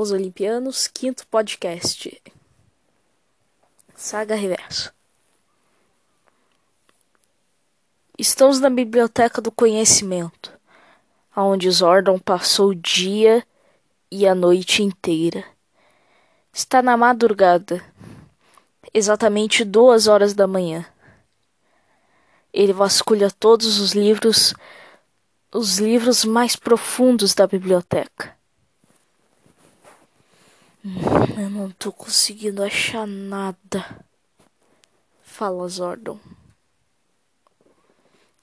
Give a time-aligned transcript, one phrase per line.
[0.00, 2.22] Os Olimpianos, quinto podcast.
[3.96, 4.92] Saga Reverso.
[8.16, 10.56] Estamos na Biblioteca do Conhecimento,
[11.36, 13.44] onde Zordon passou o dia
[14.08, 15.44] e a noite inteira.
[16.52, 17.84] Está na madrugada,
[18.94, 20.86] exatamente duas horas da manhã.
[22.52, 24.54] Ele vasculha todos os livros,
[25.52, 28.37] os livros mais profundos da biblioteca.
[30.84, 34.04] Eu não tô conseguindo achar nada,
[35.22, 36.18] fala Zordon.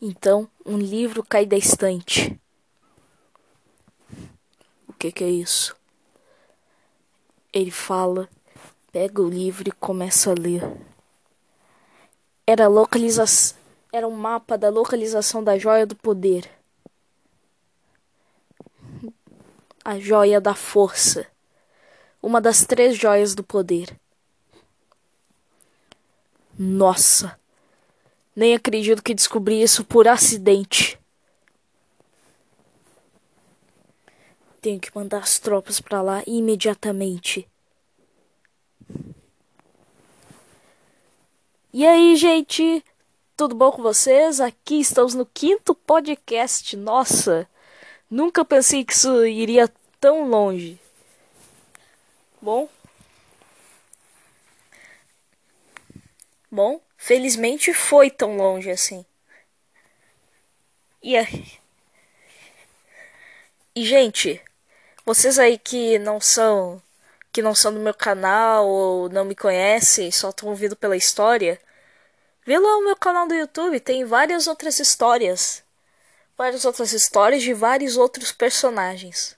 [0.02, 2.40] Então, um livro cai da estante.
[4.88, 5.76] O que, que é isso?
[7.54, 8.30] Ele fala,
[8.92, 10.62] pega o livro e começa a ler.
[12.46, 16.52] Era localização era um mapa da localização da joia do poder.
[19.86, 21.26] A joia da força.
[22.26, 23.96] Uma das três joias do poder.
[26.58, 27.40] Nossa!
[28.36, 31.00] Nem acredito que descobri isso por acidente.
[34.60, 37.48] Tenho que mandar as tropas para lá imediatamente.
[41.72, 42.84] E aí, gente?
[43.38, 44.42] Tudo bom com vocês?
[44.42, 46.76] Aqui estamos no quinto podcast.
[46.76, 47.48] Nossa,
[48.10, 50.84] nunca pensei que isso iria tão longe.
[52.46, 52.70] Bom,
[56.52, 59.04] bom, felizmente foi tão longe assim.
[61.02, 61.60] E aí?
[63.76, 64.40] E gente,
[65.04, 66.80] vocês aí que não são
[67.32, 71.60] que não são do meu canal ou não me conhecem, só estão ouvindo pela história,
[72.46, 75.64] Vê lá o meu canal do YouTube, tem várias outras histórias.
[76.38, 79.35] Várias outras histórias de vários outros personagens.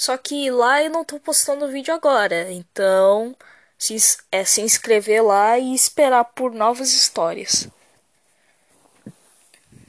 [0.00, 3.36] Só que lá eu não tô postando vídeo agora, então
[3.76, 3.94] se,
[4.32, 7.68] é se inscrever lá e esperar por novas histórias.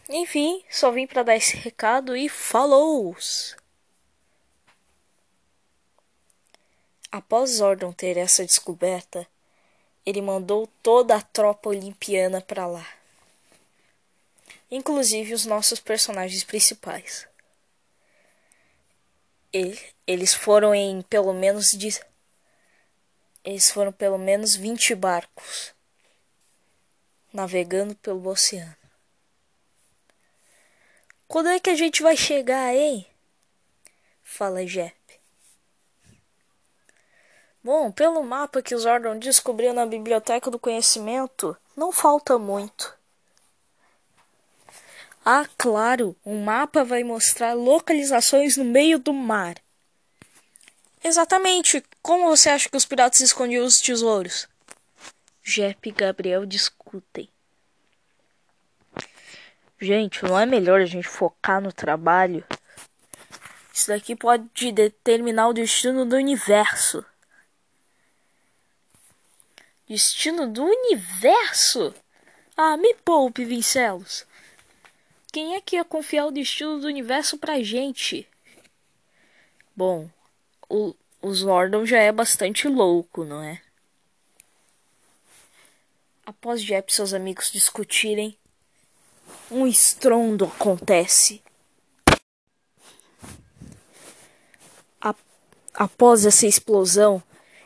[0.09, 3.15] Enfim, só vim para dar esse recado e falou!
[7.09, 9.25] Após Zordon ter essa descoberta,
[10.05, 12.85] ele mandou toda a tropa olimpiana para lá.
[14.69, 17.31] Inclusive os nossos personagens principais.
[19.53, 19.77] Ele,
[20.11, 21.99] eles foram em pelo menos de,
[23.43, 25.73] eles foram pelo menos 20 barcos
[27.33, 28.75] navegando pelo oceano.
[31.27, 33.07] Quando é que a gente vai chegar, hein?
[34.21, 34.93] Fala Jeff.
[37.63, 42.97] Bom, pelo mapa que os Zordon descobriu na Biblioteca do Conhecimento, não falta muito.
[45.23, 49.55] Ah, claro, um mapa vai mostrar localizações no meio do mar.
[51.03, 51.83] Exatamente.
[52.01, 54.47] Como você acha que os piratas escondiam os tesouros?
[55.43, 57.29] Jep e Gabriel discutem.
[59.79, 62.45] Gente, não é melhor a gente focar no trabalho?
[63.73, 67.03] Isso daqui pode determinar o destino do universo.
[69.89, 71.93] Destino do universo?
[72.55, 74.25] Ah, me poupe, Vincelos.
[75.31, 78.27] Quem é que ia confiar o destino do universo pra gente?
[79.75, 80.07] Bom,
[80.71, 83.61] o, o Zordon já é bastante louco, não é?
[86.25, 88.37] Após Jep e seus amigos discutirem,
[89.49, 91.43] um estrondo acontece.
[95.73, 97.23] Após essa explosão,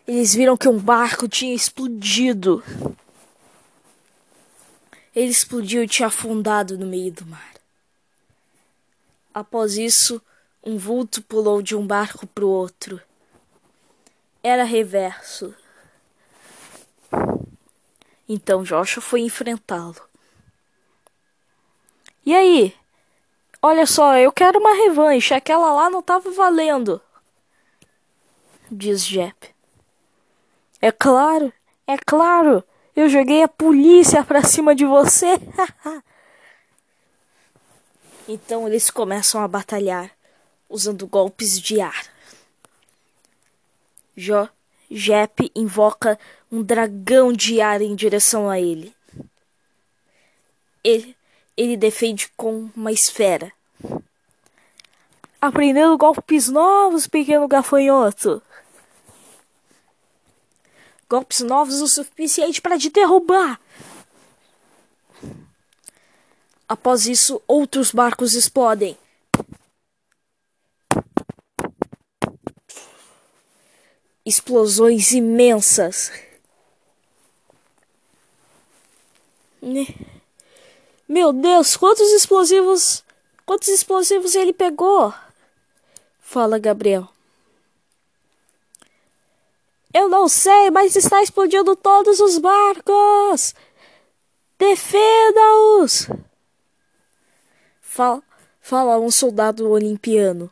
[0.07, 2.63] eles viram que um barco tinha explodido.
[5.15, 7.55] Ele explodiu e tinha afundado no meio do mar.
[9.33, 10.21] Após isso,
[10.65, 12.99] um vulto pulou de um barco para o outro.
[14.41, 15.53] Era reverso.
[18.27, 20.01] Então Joshua foi enfrentá-lo.
[22.25, 22.75] E aí?
[23.61, 25.35] Olha só, eu quero uma revanche.
[25.35, 26.99] Aquela lá não estava valendo.
[28.71, 29.53] Diz Jep.
[30.81, 31.53] É claro,
[31.85, 32.63] é claro.
[32.95, 35.39] Eu joguei a polícia pra cima de você.
[38.27, 40.14] então eles começam a batalhar
[40.69, 42.05] usando golpes de ar.
[44.15, 44.49] Jo
[44.89, 46.17] Jep invoca
[46.51, 48.93] um dragão de ar em direção a ele.
[50.83, 51.15] Ele,
[51.57, 53.51] ele defende com uma esfera.
[55.41, 58.41] Aprendendo golpes novos, pequeno gafanhoto
[61.09, 63.59] golpes novos o suficiente para te derrubar.
[66.67, 68.97] Após isso, outros barcos explodem.
[74.25, 76.11] Explosões imensas.
[81.07, 83.03] Meu Deus, quantos explosivos.
[83.45, 85.13] Quantos explosivos ele pegou?
[86.19, 87.07] Fala Gabriel.
[89.93, 93.55] Eu não sei, mas está explodindo todos os barcos!
[94.57, 96.09] Defenda-os!
[97.79, 98.21] Fala,
[98.59, 100.51] fala um soldado olimpiano.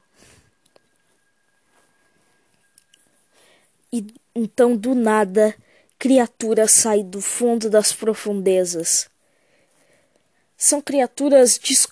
[3.94, 4.04] E
[4.34, 5.56] então, do nada,
[6.00, 9.08] criaturas saem do fundo das profundezas.
[10.58, 11.88] São criaturas des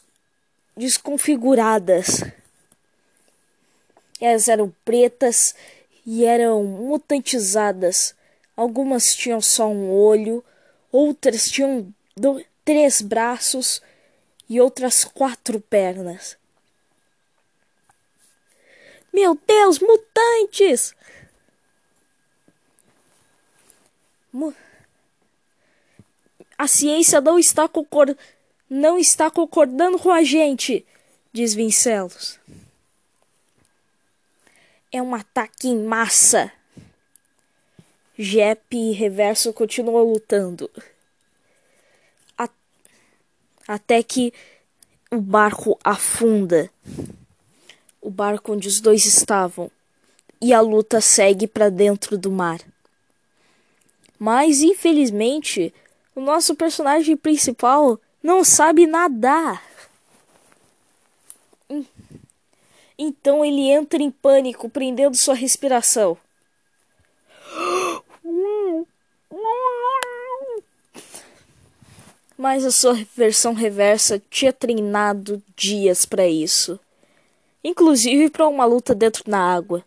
[0.75, 2.23] desconfiguradas.
[4.19, 5.53] Elas eram pretas
[6.03, 8.15] e eram mutantizadas.
[8.57, 10.43] Algumas tinham só um olho,
[10.91, 11.93] outras tinham
[12.65, 13.79] três braços
[14.49, 16.35] e outras quatro pernas.
[19.13, 20.95] Meu Deus, mutantes!
[26.57, 28.15] A ciência não está, concor...
[28.69, 30.85] não está concordando com a gente,
[31.33, 32.39] diz Vincelos.
[34.91, 36.51] É um ataque em massa.
[38.17, 40.69] Jep e Reverso continuam lutando.
[43.67, 44.33] Até que
[45.09, 46.69] o barco afunda.
[48.01, 49.71] O barco onde os dois estavam.
[50.41, 52.59] E a luta segue para dentro do mar.
[54.23, 55.73] Mas infelizmente,
[56.13, 59.63] o nosso personagem principal não sabe nadar.
[62.95, 66.15] Então ele entra em pânico, prendendo sua respiração.
[72.37, 76.79] Mas a sua versão reversa tinha treinado dias para isso.
[77.63, 79.83] Inclusive para uma luta dentro da água.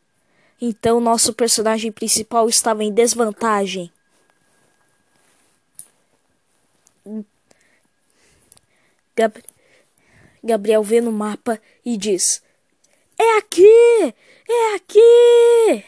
[0.61, 3.94] Então nosso personagem principal estava em desvantagem.
[9.17, 9.43] Gab
[10.43, 12.43] Gabriel vê no mapa e diz:
[13.19, 14.15] É aqui!
[14.49, 15.85] É aqui!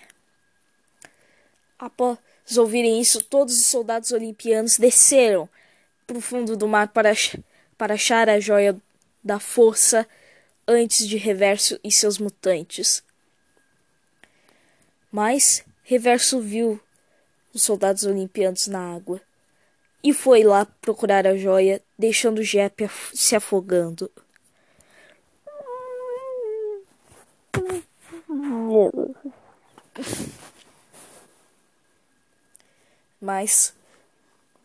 [1.78, 2.18] Após
[2.56, 5.48] ouvirem isso, todos os soldados olimpianos desceram
[6.06, 7.12] para o fundo do mar para,
[7.76, 8.80] para achar a joia
[9.22, 10.08] da força
[10.66, 13.04] antes de Reverso e seus mutantes.
[15.10, 16.80] Mas Reverso viu
[17.52, 19.20] os soldados olimpianos na água
[20.06, 24.08] e foi lá procurar a joia, deixando Jep af se afogando.
[33.20, 33.74] Mas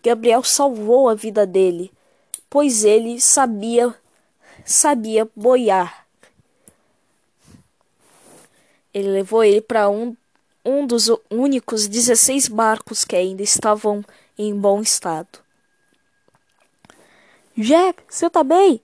[0.03, 1.91] Gabriel salvou a vida dele,
[2.47, 3.95] pois ele sabia
[4.63, 6.05] sabia boiar.
[8.93, 10.15] Ele levou ele para um,
[10.63, 14.05] um dos únicos 16 barcos que ainda estavam
[14.37, 15.39] em bom estado.
[17.57, 18.81] Jack, você tá bem?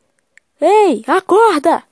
[0.59, 1.87] Ei, acorda!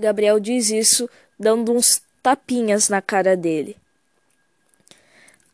[0.00, 1.08] Gabriel diz isso,
[1.38, 3.76] dando uns tapinhas na cara dele.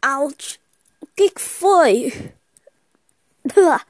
[0.01, 0.61] Out!
[1.01, 2.13] O que, que foi?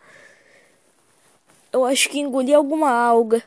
[1.73, 3.45] Eu acho que engoli alguma alga.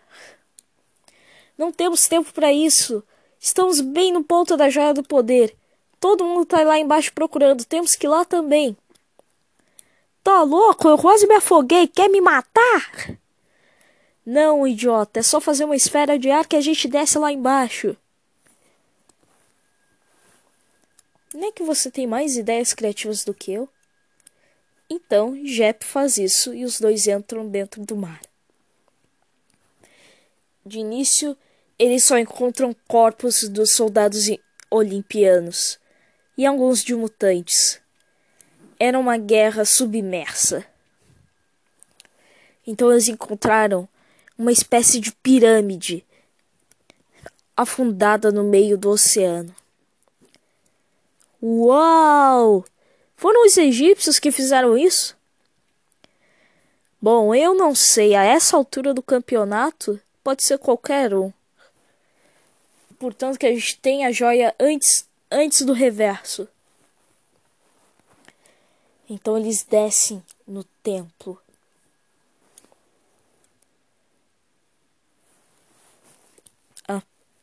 [1.58, 3.04] Não temos tempo para isso.
[3.40, 5.56] Estamos bem no ponto da joia do poder.
[6.00, 7.66] Todo mundo tá lá embaixo procurando.
[7.66, 8.78] Temos que ir lá também.
[10.24, 10.88] Tá louco?
[10.88, 11.88] Eu quase me afoguei.
[11.88, 13.18] Quer me matar?
[14.26, 15.20] Não, idiota.
[15.20, 17.98] É só fazer uma esfera de ar que a gente desce lá embaixo.
[21.36, 23.70] É que você tem mais ideias criativas do que eu?
[24.90, 28.22] Então, Jep faz isso e os dois entram dentro do mar.
[30.66, 31.38] De início,
[31.78, 34.26] eles só encontram corpos dos soldados
[34.70, 35.79] olimpianos
[36.40, 37.82] e alguns de mutantes.
[38.80, 40.66] Era uma guerra submersa.
[42.66, 43.86] Então eles encontraram
[44.38, 46.06] uma espécie de pirâmide
[47.58, 49.54] afundada no meio do oceano.
[51.44, 52.64] Uau!
[53.18, 55.18] Foram os egípcios que fizeram isso?
[57.02, 58.16] Bom, eu não sei.
[58.16, 61.34] A essa altura do campeonato, pode ser qualquer um.
[62.98, 66.48] Portanto, que a gente tem a joia antes antes do reverso.
[69.10, 71.40] Então eles descem no templo.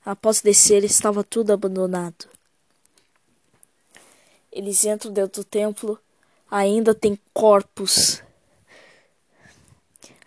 [0.06, 2.28] após descer, estava tudo abandonado.
[4.52, 6.00] Eles entram dentro do templo,
[6.48, 8.22] ainda tem corpos.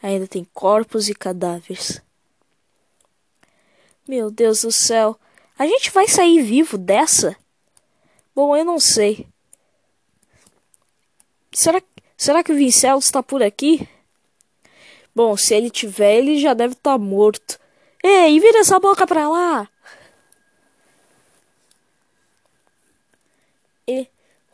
[0.03, 2.01] Ainda tem corpos e cadáveres.
[4.05, 5.17] Meu Deus do céu,
[5.57, 7.35] A gente vai sair vivo dessa?
[8.39, 9.27] Bom, eu não sei.
[11.51, 11.81] Será,
[12.15, 13.85] será que o Vincelos está por aqui?
[15.13, 17.59] Bom, se ele tiver, ele já deve estar tá morto.
[18.01, 19.69] Ei, vira essa boca pra lá!
[23.85, 24.07] E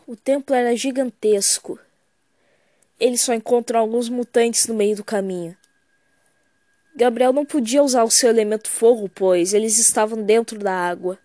[0.07, 1.77] o templo era gigantesco.
[2.99, 5.55] Eles só encontram alguns mutantes no meio do caminho.
[6.95, 11.19] Gabriel não podia usar o seu elemento fogo, pois eles estavam dentro da água.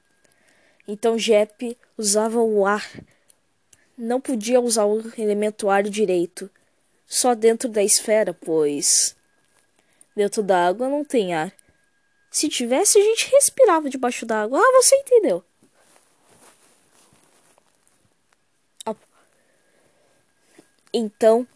[0.92, 2.84] Então Jep usava o ar.
[3.96, 6.50] Não podia usar o elemento ar direito,
[7.06, 9.14] só dentro da esfera, pois
[10.16, 11.54] dentro da água não tem ar.
[12.28, 14.58] Se tivesse, a gente respirava debaixo d'água.
[14.58, 15.44] Ah, você entendeu.
[20.92, 21.46] Então,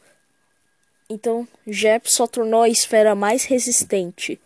[1.11, 4.41] então Jep só tornou a esfera mais resistente,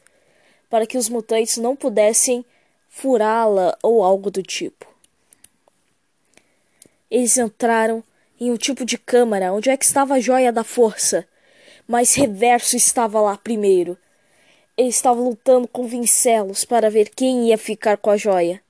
[0.70, 2.42] para que os mutantes não pudessem
[2.98, 4.84] furá-la ou algo do tipo.
[7.08, 8.02] Eles entraram
[8.40, 11.24] em um tipo de câmara onde é que estava a joia da força,
[11.86, 13.96] mas Reverso estava lá primeiro.
[14.76, 18.60] Ele estava lutando com Vincelos para ver quem ia ficar com a joia.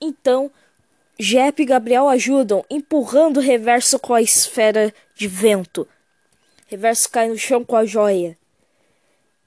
[0.00, 0.50] Então,
[1.18, 5.86] Jep e Gabriel ajudam, empurrando reverso com a esfera de vento.
[6.68, 8.39] Reverso cai no chão com a joia.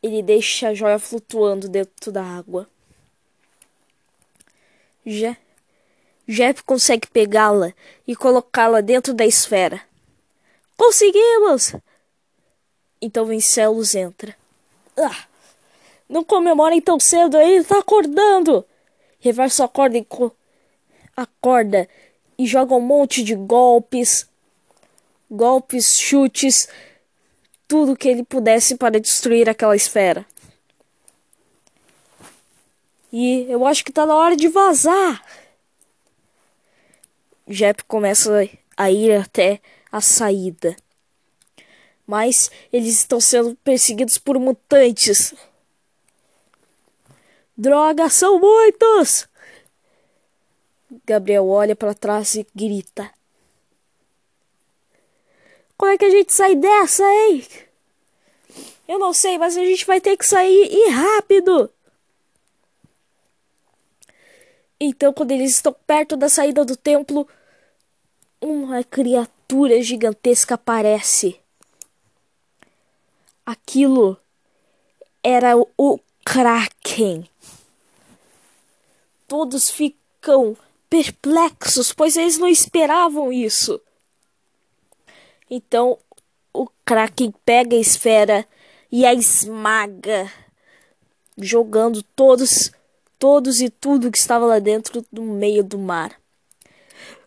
[0.04, 2.70] Ele deixa a joia flutuando dentro da água.
[5.06, 5.36] Je
[6.28, 7.74] Jep consegue pegá-la
[8.08, 9.82] e colocá-la dentro da esfera.
[10.78, 11.76] Conseguimos!
[13.02, 14.36] Então Vincelos entra.
[14.96, 15.26] Ah,
[16.08, 18.66] não comemorem tão cedo aí, tá acordando!
[19.20, 20.08] Reverso acorda e
[21.16, 21.90] acorda
[22.38, 24.28] e joga um monte de golpes,
[25.30, 26.68] golpes, chutes,
[27.74, 30.24] tudo que ele pudesse para destruir aquela esfera.
[33.12, 35.26] E eu acho que tá na hora de vazar.
[37.48, 39.60] Jep começa a ir até
[39.92, 40.76] a saída.
[42.06, 45.34] Mas eles estão sendo perseguidos por mutantes.
[47.58, 49.28] Droga, são muitos!
[51.08, 53.10] Gabriel olha para trás e grita.
[55.84, 57.46] Como é que a gente sai dessa, hein?
[58.88, 61.70] Eu não sei, mas a gente vai ter que sair e rápido.
[64.80, 67.28] Então, quando eles estão perto da saída do templo,
[68.40, 71.38] uma criatura gigantesca aparece.
[73.46, 74.18] Aquilo
[75.22, 77.30] era o Kraken.
[79.28, 80.56] Todos ficam
[80.90, 83.82] perplexos, pois eles não esperavam isso.
[85.50, 85.98] Então
[86.54, 88.48] o Kraken pega a esfera
[88.92, 90.32] e a esmaga,
[91.38, 92.72] jogando todos,
[93.18, 96.20] todos e tudo que estava lá dentro no meio do mar.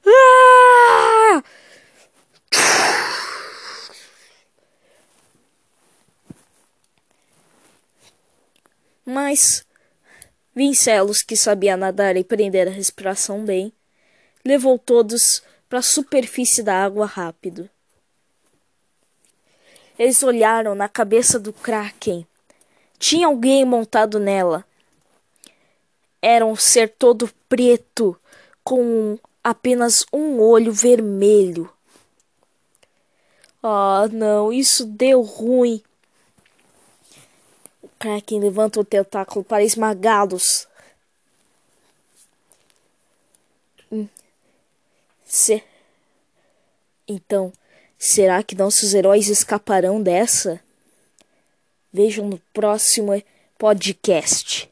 [0.07, 1.43] Ah!
[9.05, 9.65] Mas
[10.55, 13.73] Vincelos, que sabia nadar e prender a respiração bem,
[14.45, 17.69] levou todos para a superfície da água rápido.
[19.99, 22.27] Eles olharam na cabeça do Kraken.
[22.99, 24.65] Tinha alguém montado nela.
[26.21, 28.19] Era um ser todo preto,
[28.63, 31.73] com apenas um olho vermelho.
[33.63, 35.83] Ah, não, isso deu ruim.
[37.99, 40.69] Kraken levanta o tentáculo para esmagá-los.
[43.91, 44.09] Hum.
[45.25, 45.63] Se...
[47.09, 47.53] Então,
[47.99, 50.61] será que nossos heróis escaparão dessa?
[51.93, 53.23] Vejam no próximo
[53.59, 54.71] podcast.